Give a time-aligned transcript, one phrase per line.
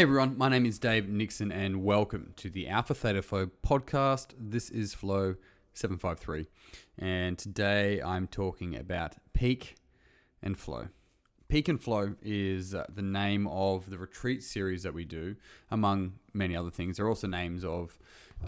[0.00, 4.28] Hey everyone, my name is Dave Nixon and welcome to the Alpha Theta Flow podcast.
[4.38, 5.34] This is Flow
[5.74, 6.46] 753
[6.98, 9.74] and today I'm talking about peak
[10.42, 10.88] and flow.
[11.48, 15.36] Peak and Flow is uh, the name of the retreat series that we do,
[15.70, 16.96] among many other things.
[16.96, 17.98] There are also names of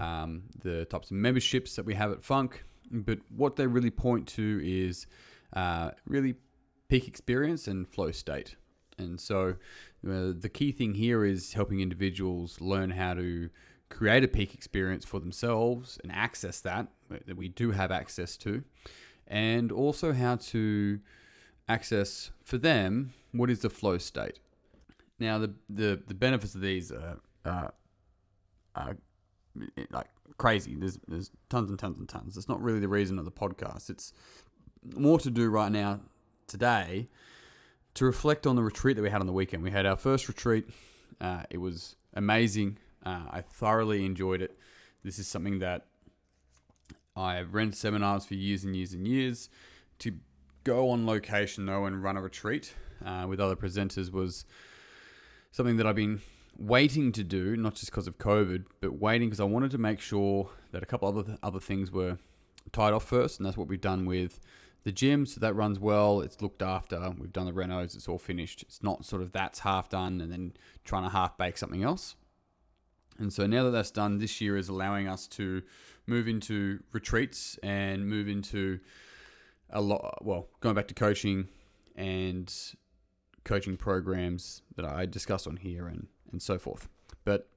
[0.01, 4.27] um, the types of memberships that we have at Funk, but what they really point
[4.29, 5.07] to is
[5.53, 6.35] uh, really
[6.89, 8.57] peak experience and flow state.
[9.03, 9.57] And so
[10.07, 13.51] uh, the key thing here is helping individuals learn how to
[13.89, 18.65] create a peak experience for themselves and access that, that we do have access to,
[19.27, 21.01] and also how to
[21.69, 24.39] access for them what is the flow state.
[25.19, 27.69] Now, the, the, the benefits of these are, uh,
[28.75, 28.97] are
[29.91, 30.09] like
[30.39, 30.75] crazy.
[30.75, 32.37] There's, there's tons and tons and tons.
[32.37, 33.91] It's not really the reason of the podcast.
[33.91, 34.13] It's
[34.97, 36.01] more to do right now,
[36.47, 37.09] today,
[37.95, 39.63] to reflect on the retreat that we had on the weekend.
[39.63, 40.69] We had our first retreat.
[41.21, 42.79] Uh, it was amazing.
[43.05, 44.57] Uh, I thoroughly enjoyed it.
[45.03, 45.87] This is something that
[47.17, 49.51] I've run seminars for years and years and years.
[50.01, 50.15] To
[50.65, 54.45] go on location though and run a retreat uh, with other presenters was
[55.51, 56.23] something that I've been
[56.59, 60.01] waiting to do, not just because of COVID, but waiting because I wanted to make
[60.01, 62.19] sure that a couple other other things were
[62.73, 64.41] tied off first, and that's what we've done with
[64.85, 65.27] the gym.
[65.27, 66.21] So that runs well.
[66.21, 67.13] It's looked after.
[67.19, 67.95] We've done the renos.
[67.95, 68.63] It's all finished.
[68.63, 72.17] It's not sort of that's half done and then trying to half bake something else.
[73.19, 75.63] And so now that that's done, this year is allowing us to
[76.07, 78.81] move into retreats and move into
[79.71, 80.25] a lot.
[80.25, 81.49] Well, going back to coaching
[81.95, 82.53] and
[83.45, 86.89] coaching programs that I discussed on here and and so forth.
[87.25, 87.49] But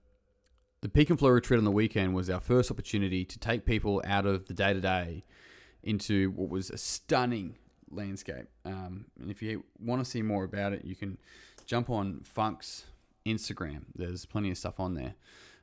[0.82, 4.04] the Peak and Flow retreat on the weekend was our first opportunity to take people
[4.06, 5.24] out of the day to day
[5.86, 7.56] into what was a stunning
[7.90, 8.48] landscape.
[8.66, 11.18] Um, and if you want to see more about it, you can
[11.66, 12.86] jump on Funk's
[13.26, 13.84] Instagram.
[13.96, 15.16] There's plenty of stuff on there.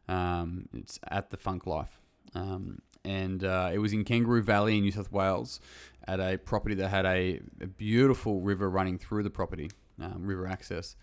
[0.09, 1.99] Um, it's at the Funk Life.
[2.35, 5.61] Um, and uh, it was in Kangaroo Valley in New South Wales
[6.07, 10.47] at a property that had a, a beautiful river running through the property, um, river
[10.47, 10.97] access.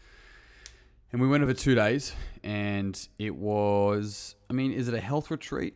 [1.12, 2.14] And we went over two days,
[2.44, 5.76] and it was, I mean, is it a health retreat?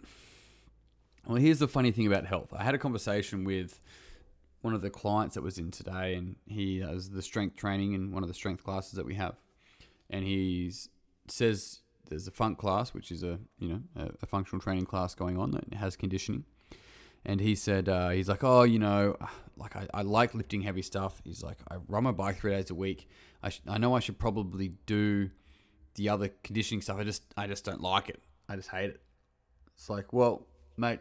[1.28, 2.53] Well, here's the funny thing about health.
[2.53, 3.79] I had a conversation with
[4.61, 8.11] one of the clients that was in today, and he has the strength training in
[8.11, 9.35] one of the strength classes that we have.
[10.09, 10.72] And he
[11.28, 11.79] says
[12.09, 15.38] there's a funk class, which is a you know a, a, functional training class going
[15.38, 16.45] on that has conditioning.
[17.25, 19.17] And he said uh, he's like, oh, you know,
[19.56, 21.22] like I, I like lifting heavy stuff.
[21.23, 23.07] He's like, I run my bike three days a week.
[23.41, 25.29] I sh- I know I should probably do
[25.95, 26.97] the other conditioning stuff.
[27.00, 28.22] I just I just don't like it.
[28.50, 29.01] I just hate it.
[29.73, 30.45] It's like, well,
[30.78, 31.00] mate,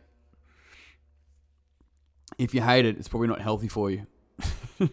[2.38, 4.06] if you hate it, it's probably not healthy for you.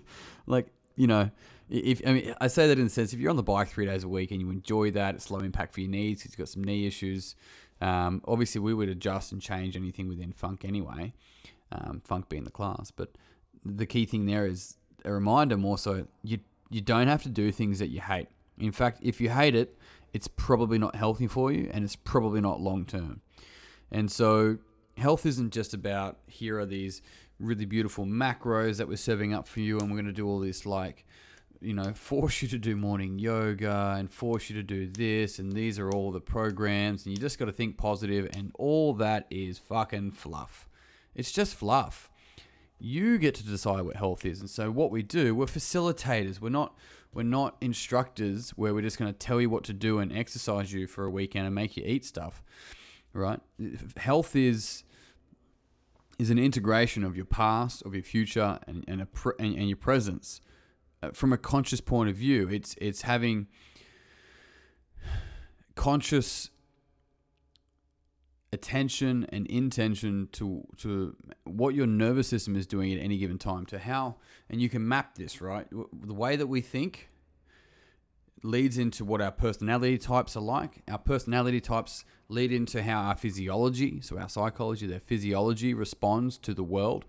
[0.47, 1.29] like, you know,
[1.69, 3.85] if I mean, I say that in the sense if you're on the bike three
[3.85, 6.25] days a week and you enjoy that, it's low impact for your knees.
[6.25, 7.35] You've got some knee issues.
[7.81, 11.13] Um, obviously, we would adjust and change anything within funk anyway.
[11.71, 13.11] Um, funk being the class, but
[13.63, 16.39] the key thing there is a reminder more so you
[16.69, 18.27] you don't have to do things that you hate.
[18.57, 19.77] In fact, if you hate it,
[20.13, 23.21] it's probably not healthy for you and it's probably not long term.
[23.91, 24.57] And so
[24.97, 27.01] health isn't just about here are these
[27.39, 30.39] really beautiful macros that we're serving up for you, and we're going to do all
[30.39, 31.05] this like,
[31.61, 35.53] you know, force you to do morning yoga and force you to do this, and
[35.53, 39.25] these are all the programs, and you just got to think positive, and all that
[39.29, 40.67] is fucking fluff.
[41.15, 42.09] It's just fluff.
[42.79, 46.39] You get to decide what health is, and so what we do, we're facilitators.
[46.39, 46.77] We're not
[47.13, 50.71] we're not instructors where we're just going to tell you what to do and exercise
[50.71, 52.43] you for a weekend and make you eat stuff,
[53.13, 53.39] right?
[53.97, 54.83] Health is
[56.19, 59.77] is an integration of your past, of your future, and and, pre- and, and your
[59.77, 60.41] presence
[61.01, 62.47] uh, from a conscious point of view.
[62.49, 63.47] It's it's having
[65.75, 66.49] conscious
[68.51, 73.65] attention and intention to to what your nervous system is doing at any given time
[73.65, 74.15] to how
[74.49, 77.08] and you can map this right the way that we think
[78.43, 80.81] leads into what our personality types are like.
[80.89, 86.53] Our personality types lead into how our physiology, so our psychology, their physiology responds to
[86.53, 87.05] the world.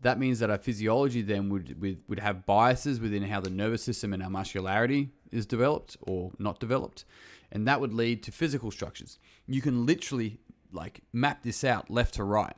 [0.00, 3.82] That means that our physiology then would, would, would have biases within how the nervous
[3.82, 7.04] system and our muscularity is developed or not developed.
[7.50, 9.18] And that would lead to physical structures.
[9.46, 10.38] You can literally
[10.72, 12.56] like map this out left to right.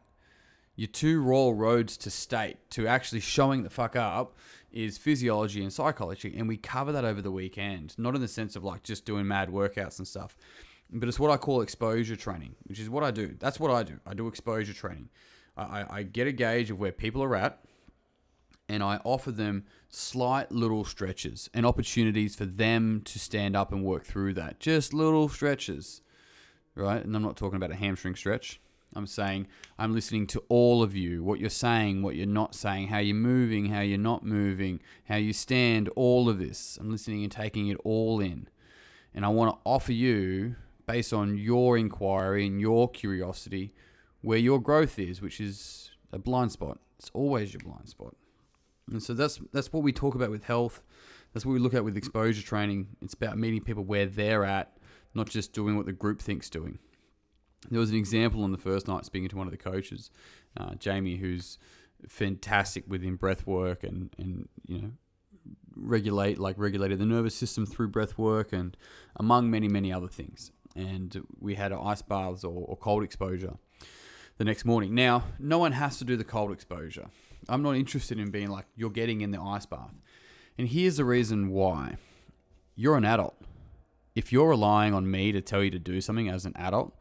[0.78, 4.36] Your two royal roads to state to actually showing the fuck up
[4.70, 7.96] is physiology and psychology, and we cover that over the weekend.
[7.98, 10.36] Not in the sense of like just doing mad workouts and stuff,
[10.92, 13.34] but it's what I call exposure training, which is what I do.
[13.40, 13.98] That's what I do.
[14.06, 15.08] I do exposure training.
[15.56, 17.58] I, I get a gauge of where people are at,
[18.68, 23.82] and I offer them slight little stretches and opportunities for them to stand up and
[23.82, 24.60] work through that.
[24.60, 26.02] Just little stretches,
[26.76, 27.04] right?
[27.04, 28.60] And I'm not talking about a hamstring stretch.
[28.94, 29.46] I'm saying
[29.78, 33.14] I'm listening to all of you, what you're saying, what you're not saying, how you're
[33.14, 36.78] moving, how you're not moving, how you stand, all of this.
[36.80, 38.48] I'm listening and taking it all in.
[39.14, 40.56] And I want to offer you,
[40.86, 43.74] based on your inquiry and your curiosity,
[44.22, 46.78] where your growth is, which is a blind spot.
[46.98, 48.16] It's always your blind spot.
[48.90, 50.82] And so that's that's what we talk about with health.
[51.32, 52.88] That's what we look at with exposure training.
[53.02, 54.76] It's about meeting people where they're at,
[55.14, 56.78] not just doing what the group thinks doing.
[57.70, 60.10] There was an example on the first night speaking to one of the coaches,
[60.56, 61.58] uh, Jamie, who's
[62.08, 64.90] fantastic within breath work and, and you know
[65.74, 68.76] regulate like regulated the nervous system through breath work and
[69.16, 70.52] among many many other things.
[70.76, 73.54] And we had ice baths or, or cold exposure
[74.36, 74.94] the next morning.
[74.94, 77.06] Now, no one has to do the cold exposure.
[77.48, 79.94] I'm not interested in being like, you're getting in the ice bath.
[80.56, 81.96] And here's the reason why
[82.74, 83.36] you're an adult.
[84.14, 86.94] If you're relying on me to tell you to do something as an adult,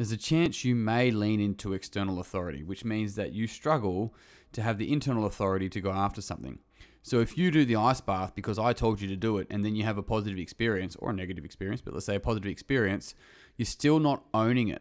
[0.00, 4.14] there's a chance you may lean into external authority, which means that you struggle
[4.52, 6.58] to have the internal authority to go after something.
[7.02, 9.62] So if you do the ice bath because I told you to do it and
[9.62, 12.50] then you have a positive experience or a negative experience, but let's say a positive
[12.50, 13.14] experience,
[13.58, 14.80] you're still not owning it,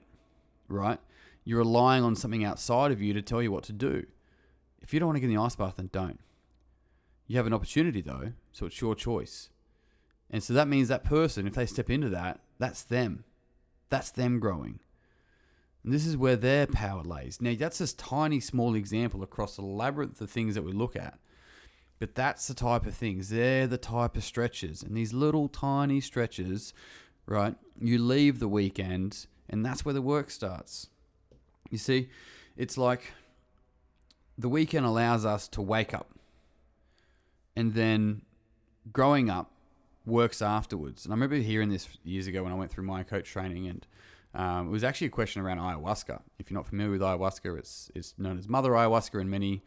[0.70, 1.00] right?
[1.44, 4.06] You're relying on something outside of you to tell you what to do.
[4.82, 6.22] If you don't want to get in the ice bath, then don't.
[7.28, 9.50] You have an opportunity though, so it's your choice.
[10.30, 13.26] And so that means that person, if they step into that, that's them.
[13.90, 14.80] That's them growing.
[15.84, 17.42] And this is where their power lays.
[17.42, 21.20] Now, that's a tiny, small example across the labyrinth of things that we look at.
[22.00, 23.30] But that's the type of things.
[23.30, 24.84] They're the type of stretches.
[24.84, 26.74] And these little tiny stretches,
[27.26, 27.56] right?
[27.80, 30.88] You leave the weekend, and that's where the work starts.
[31.70, 32.10] You see,
[32.58, 33.14] it's like
[34.38, 36.10] the weekend allows us to wake up
[37.56, 38.22] and then
[38.94, 39.52] growing up
[40.06, 41.06] works afterwards.
[41.06, 43.86] And I remember hearing this years ago when I went through my coach training, and
[44.34, 46.22] um, it was actually a question around ayahuasca.
[46.38, 49.64] If you're not familiar with ayahuasca, it's it's known as mother ayahuasca in many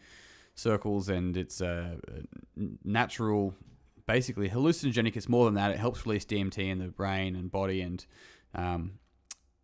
[0.55, 1.99] circles, and it's a,
[2.85, 3.55] natural,
[4.07, 5.17] basically hallucinogenic.
[5.17, 5.73] It's more than that.
[5.73, 8.05] It helps release DMT in the brain and body, and
[8.55, 8.99] um,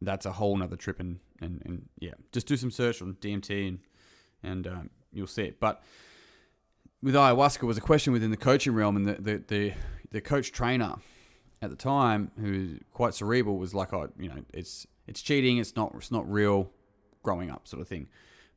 [0.01, 0.99] that's a whole nother trip.
[0.99, 3.79] And, and, and yeah, just do some search on DMT and
[4.43, 5.61] and um, you'll see it.
[5.61, 5.83] But
[7.03, 9.73] with ayahuasca was a question within the coaching realm, and the the the,
[10.11, 10.97] the coach trainer
[11.61, 15.59] at the time, who's quite cerebral, was like, "Oh, you know, it's it's cheating.
[15.59, 16.71] It's not it's not real
[17.23, 18.09] growing up, sort of thing."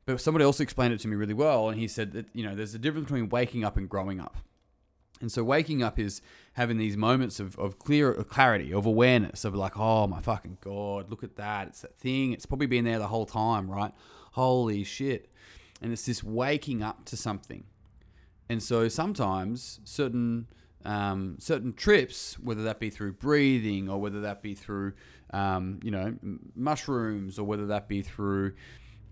[0.04, 2.54] But somebody else explained it to me really well, and he said that you know,
[2.54, 4.36] there's a difference between waking up and growing up.
[5.22, 6.20] And so waking up is
[6.54, 11.08] having these moments of, of clear clarity, of awareness, of like, oh my fucking God,
[11.10, 11.68] look at that.
[11.68, 12.32] It's that thing.
[12.32, 13.92] It's probably been there the whole time, right?
[14.32, 15.30] Holy shit.
[15.80, 17.64] And it's this waking up to something.
[18.48, 20.48] And so sometimes certain
[20.84, 24.94] um, certain trips, whether that be through breathing or whether that be through,
[25.32, 26.14] um, you know,
[26.54, 28.54] mushrooms or whether that be through,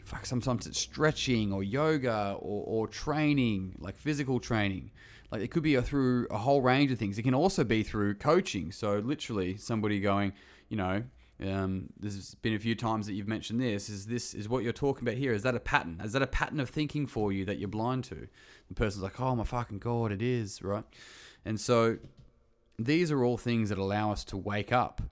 [0.05, 4.90] fuck, sometimes it's stretching or yoga or, or training, like physical training.
[5.31, 7.19] Like it could be a, through a whole range of things.
[7.19, 8.72] It can also be through coaching.
[8.72, 10.32] So literally somebody going,
[10.69, 11.05] you know,
[11.43, 13.88] um, there's been a few times that you've mentioned this.
[13.88, 15.32] Is this is what you're talking about here?
[15.32, 16.00] Is that a pattern?
[16.05, 18.29] Is that a pattern of thinking for you that you're blind to?
[18.69, 20.84] The person's like, oh my fucking god, it is right.
[21.44, 21.99] And so
[22.79, 25.03] these are all things that allow us to wake up,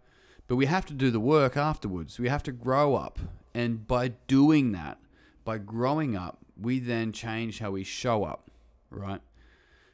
[0.47, 2.19] but we have to do the work afterwards.
[2.19, 3.19] We have to grow up,
[3.55, 4.99] and by doing that,
[5.45, 8.51] by growing up, we then change how we show up,
[8.91, 9.21] right?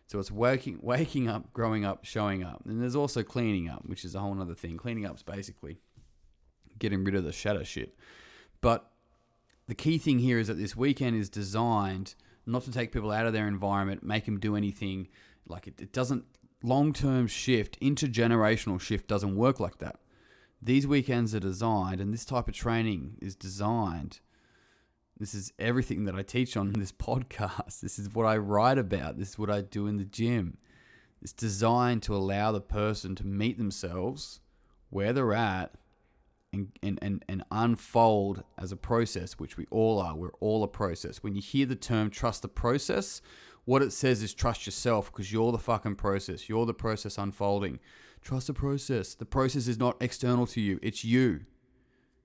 [0.06, 4.04] So it's waking, waking up, growing up, showing up, and there's also cleaning up, which
[4.04, 4.76] is a whole other thing.
[4.76, 5.78] Cleaning up is basically
[6.78, 7.96] getting rid of the shadow shit.
[8.60, 8.90] But
[9.66, 12.14] the key thing here is that this weekend is designed
[12.46, 15.08] not to take people out of their environment, make them do anything.
[15.46, 16.24] Like it, it doesn't,
[16.62, 19.96] long term shift, intergenerational shift doesn't work like that.
[20.62, 24.20] These weekends are designed, and this type of training is designed.
[25.18, 27.80] This is everything that I teach on this podcast.
[27.80, 29.18] This is what I write about.
[29.18, 30.58] This is what I do in the gym.
[31.20, 34.40] It's designed to allow the person to meet themselves
[34.90, 35.74] where they're at
[36.52, 40.14] and, and, and, and unfold as a process, which we all are.
[40.14, 41.22] We're all a process.
[41.22, 43.20] When you hear the term trust the process,
[43.64, 46.48] what it says is trust yourself because you're the fucking process.
[46.48, 47.78] You're the process unfolding.
[48.20, 49.14] Trust the process.
[49.14, 51.40] The process is not external to you, it's you.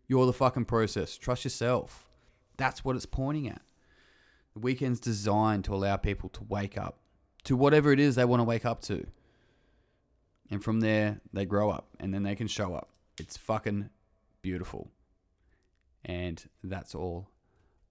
[0.07, 1.17] You're the fucking process.
[1.17, 2.09] Trust yourself.
[2.57, 3.61] That's what it's pointing at.
[4.53, 6.99] The weekend's designed to allow people to wake up
[7.43, 9.05] to whatever it is they want to wake up to.
[10.49, 12.89] And from there, they grow up and then they can show up.
[13.19, 13.89] It's fucking
[14.41, 14.89] beautiful.
[16.03, 17.29] And that's all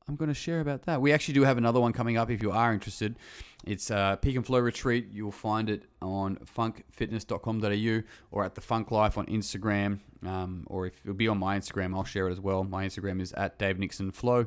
[0.09, 1.03] I'm going to share about that.
[1.03, 3.17] We actually do have another one coming up if you are interested.
[3.67, 5.09] It's uh, Peak and Flow Retreat.
[5.13, 9.99] You'll find it on funkfitness.com.au or at the Funk Life on Instagram.
[10.27, 12.65] Um, or if it'll be on my Instagram, I'll share it as well.
[12.65, 14.47] My Instagram is at Dave Nixon Flow.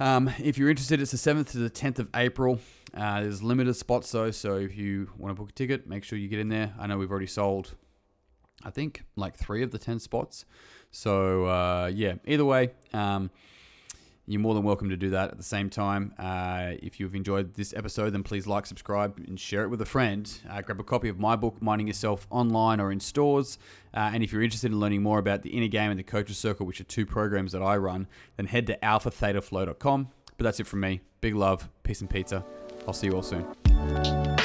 [0.00, 2.58] Um, if you're interested, it's the 7th to the 10th of April.
[2.92, 6.18] Uh, there's limited spots though, so if you want to book a ticket, make sure
[6.18, 6.74] you get in there.
[6.78, 7.74] I know we've already sold,
[8.64, 10.44] I think, like three of the 10 spots.
[10.90, 13.30] So uh, yeah, either way, um,
[14.26, 16.12] you're more than welcome to do that at the same time.
[16.18, 19.86] Uh, if you've enjoyed this episode, then please like, subscribe, and share it with a
[19.86, 20.40] friend.
[20.50, 23.56] Uh, grab a copy of my book, Minding Yourself, online or in stores.
[23.94, 26.38] Uh, and if you're interested in learning more about the inner game and the coaches
[26.38, 30.08] circle, which are two programs that I run, then head to alphathetaflow.com.
[30.36, 31.00] But that's it from me.
[31.20, 32.44] Big love, peace and pizza.
[32.86, 34.35] I'll see you all soon.